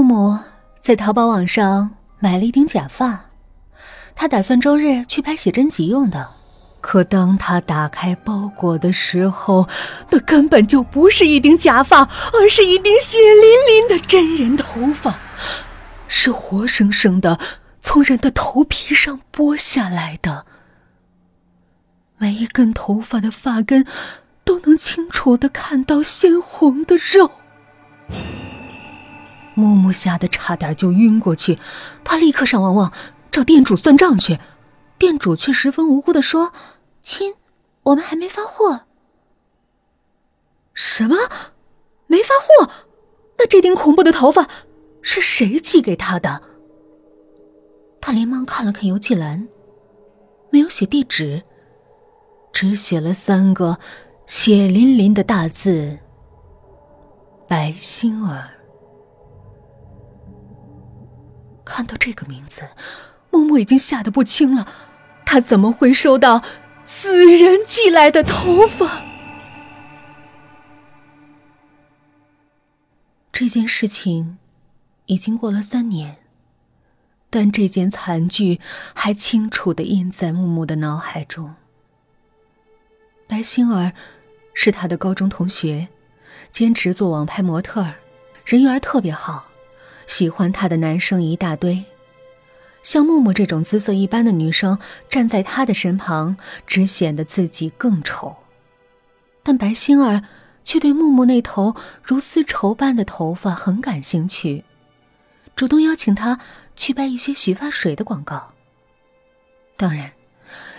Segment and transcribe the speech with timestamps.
[0.00, 0.38] 木木
[0.80, 3.26] 在淘宝网上买了一顶假发，
[4.14, 6.30] 他打算周日去拍写真集用的。
[6.80, 9.68] 可当他打开包裹的时候，
[10.08, 15.18] 那根本就不是一顶假发，而是一顶血淋淋的真人头发，
[16.08, 17.38] 是活生生的
[17.82, 20.46] 从人的头皮上剥下来的。
[22.16, 23.86] 每一根头发的发根
[24.44, 27.32] 都能清楚的看到鲜红的肉。
[29.60, 31.58] 木木吓得差点就晕过去，
[32.02, 32.92] 他立刻上旺旺
[33.30, 34.38] 找店主算账去。
[34.98, 36.52] 店主却十分无辜的说
[37.02, 37.34] ：“亲，
[37.84, 38.82] 我们还没发货。”
[40.72, 41.16] 什么？
[42.06, 42.70] 没发货？
[43.38, 44.48] 那这顶恐怖的头发
[45.00, 46.42] 是谁寄给他的？
[48.00, 49.48] 他连忙看了看邮寄栏，
[50.50, 51.42] 没有写地址，
[52.52, 53.78] 只写了三个
[54.26, 55.98] 血淋淋的大字
[57.48, 58.50] ：“白星儿。”
[61.70, 62.68] 看到这个名字，
[63.30, 64.66] 默默已经吓得不轻了。
[65.24, 66.42] 他怎么会收到
[66.84, 69.04] 死人寄来的头发？
[73.32, 74.38] 这件事情
[75.06, 76.16] 已经过了三年，
[77.30, 78.60] 但这件惨剧
[78.92, 81.54] 还清楚的印在木木的脑海中。
[83.28, 83.92] 白星儿
[84.52, 85.86] 是他的高中同学，
[86.50, 87.94] 兼职做网拍模特，
[88.44, 89.46] 人缘特别好，
[90.10, 91.84] 喜欢他的男生一大堆。
[92.82, 94.76] 像木木这种姿色一般的女生
[95.08, 98.36] 站在他的身旁，只显得自己更丑。
[99.44, 100.24] 但白星儿
[100.64, 104.64] 却对木木那头如丝绸般的头发很感兴趣，
[105.54, 106.40] 主动邀请他
[106.74, 108.50] 去拍一些洗发水的广告。
[109.76, 110.10] 当然，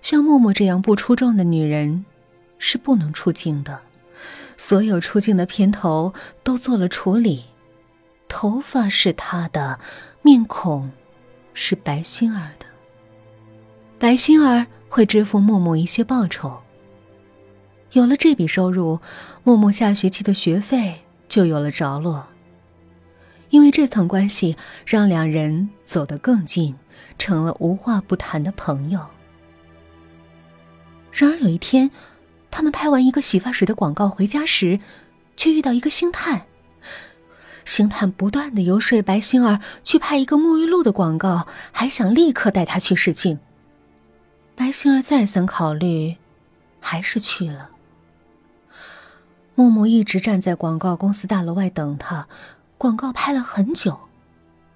[0.00, 2.06] 像木木这样不出众的女人
[2.58, 3.78] 是不能出镜的，
[4.56, 7.44] 所有出镜的片头都做了处理，
[8.40, 9.80] 头发是他的，
[10.22, 10.88] 面孔。
[11.54, 12.66] 是白心儿的。
[13.98, 16.56] 白心儿会支付木木一些报酬。
[17.90, 19.00] 有了这笔收入，
[19.42, 22.24] 木木下学期的学费就有了着落。
[23.50, 24.56] 因为这层关系，
[24.86, 26.76] 让两人走得更近，
[27.18, 29.04] 成了无话不谈的朋友。
[31.10, 31.90] 然而有一天，
[32.52, 34.78] 他们拍完一个洗发水的广告回家时，
[35.36, 36.46] 却遇到一个星探。
[37.68, 43.38] 星探不断的游说白星儿去拍一个沐浴露的广告，还想立刻带她去试镜。
[44.56, 46.16] 白星儿再三考虑，
[46.80, 47.68] 还是去了。
[49.54, 52.26] 木木一直站在广告公司大楼外等他，
[52.78, 54.00] 广告拍了很久，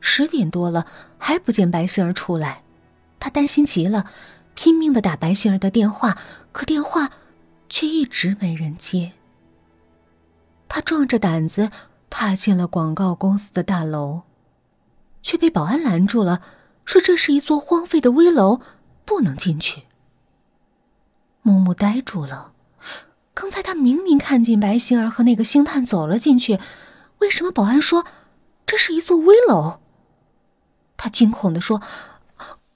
[0.00, 2.64] 十点多了还不见白星儿出来，
[3.18, 4.04] 他担心极了，
[4.54, 6.18] 拼命的打白星儿的电话，
[6.52, 7.10] 可电话
[7.70, 9.12] 却一直没人接。
[10.68, 11.70] 他壮着胆子。
[12.16, 14.22] 踏进了广告公司的大楼，
[15.20, 16.42] 却被保安拦住了，
[16.84, 18.60] 说这是一座荒废的危楼，
[19.04, 19.82] 不能进去。
[21.42, 22.52] 木木呆住了，
[23.34, 26.60] 刚才他明明看见白星儿和那个星探走了进去，
[27.18, 28.06] 为什么保安说
[28.64, 29.80] 这是一座危楼？
[30.96, 31.82] 他惊恐的说：“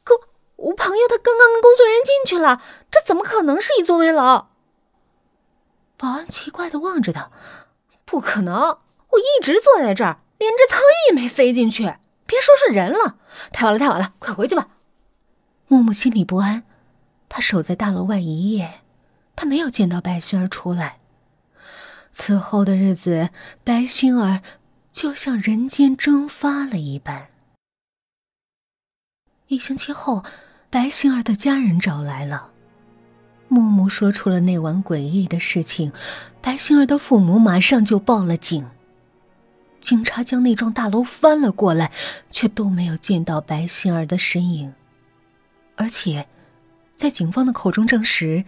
[0.02, 0.14] 哥，
[0.56, 2.60] 我朋友他刚刚跟工作人员进去了，
[2.90, 4.46] 这怎么可能是一座危楼？”
[5.96, 7.30] 保安奇怪的望着他
[8.04, 8.78] ：“不可能。”
[9.10, 11.82] 我一直坐在这儿，连只苍蝇也没飞进去，
[12.26, 13.16] 别说是人了。
[13.52, 14.68] 太晚了，太晚了，快回去吧。
[15.66, 16.64] 木木心里不安，
[17.28, 18.80] 他守在大楼外一夜，
[19.36, 20.98] 他没有见到白星儿出来。
[22.12, 23.30] 此后的日子，
[23.64, 24.42] 白星儿
[24.92, 27.28] 就像人间蒸发了一般。
[29.46, 30.24] 一星期后，
[30.68, 32.50] 白星儿的家人找来了，
[33.48, 35.92] 木木说出了那晚诡异的事情，
[36.42, 38.68] 白星儿的父母马上就报了警。
[39.88, 41.90] 警察将那幢大楼翻了过来，
[42.30, 44.74] 却都没有见到白心儿的身影。
[45.76, 46.28] 而且，
[46.94, 48.44] 在警方的口中证实，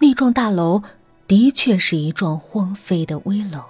[0.00, 0.82] 那幢大楼
[1.26, 3.64] 的确是一幢荒废的危楼。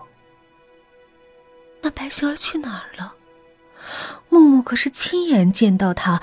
[1.83, 3.15] 那白心儿去哪儿了？
[4.29, 6.21] 木木可是亲眼见到她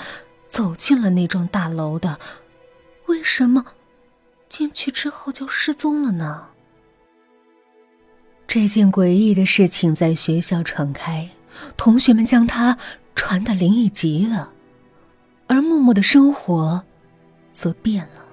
[0.49, 2.19] 走进了那幢大楼的，
[3.05, 3.67] 为什么
[4.49, 6.49] 进去之后就失踪了呢？
[8.49, 11.29] 这件诡异的事情在学校传开，
[11.77, 12.79] 同学们将它
[13.13, 14.53] 传得灵异极了，
[15.45, 16.83] 而默默的生活
[17.51, 18.25] 则变了。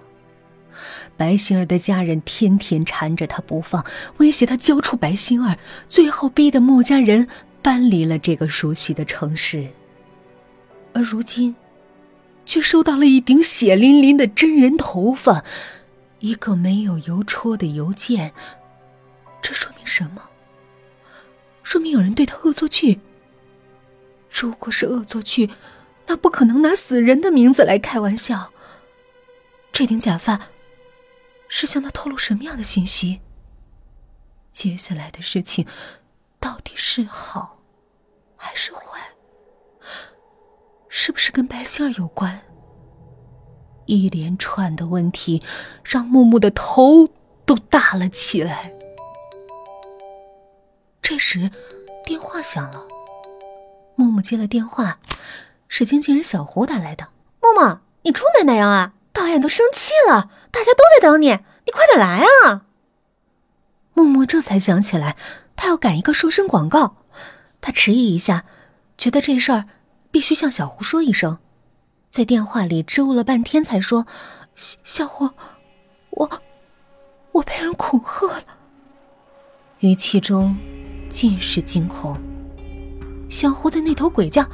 [1.18, 3.84] 白星儿的家人天天缠着他不放，
[4.16, 7.28] 威胁他交出白星儿，最后逼得穆家人
[7.60, 9.68] 搬离了这个熟悉的城市。
[10.94, 11.54] 而如今，
[12.46, 15.44] 却收到了一顶血淋淋的真人头发，
[16.20, 18.32] 一个没有邮戳的邮件。
[19.46, 20.28] 这说明什么？
[21.62, 22.98] 说明有人对他恶作剧。
[24.28, 25.48] 如果是恶作剧，
[26.08, 28.52] 那不可能拿死人的名字来开玩笑。
[29.70, 30.48] 这顶假发
[31.46, 33.20] 是向他透露什么样的信息？
[34.50, 35.64] 接下来的事情
[36.40, 37.60] 到底是好
[38.34, 39.00] 还是坏？
[40.88, 42.40] 是不是跟白星儿有关？
[43.84, 45.40] 一连串的问题
[45.84, 47.08] 让木木的头
[47.44, 48.72] 都大了起来。
[51.08, 51.52] 这时，
[52.04, 52.84] 电话响了。
[53.94, 54.98] 木木接了电话，
[55.68, 57.10] 是经纪人小胡打来的。
[57.40, 58.92] 木木，你出门没有啊？
[59.12, 62.66] 导演都生气了，大家都在等你，你快点来啊！
[63.94, 65.16] 木木这才想起来，
[65.54, 66.96] 他要赶一个瘦身广告。
[67.60, 68.44] 他迟疑一下，
[68.98, 69.66] 觉得这事儿
[70.10, 71.38] 必须向小胡说一声。
[72.10, 74.08] 在电话里支吾了半天，才说
[74.56, 75.30] ：“小胡，
[76.10, 76.42] 我
[77.30, 78.44] 我被人恐吓了。”
[79.78, 80.56] 语气中
[81.08, 82.16] 尽是惊恐。
[83.28, 84.48] 小胡在那头鬼叫：“